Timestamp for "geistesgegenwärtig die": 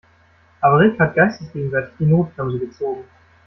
1.13-2.05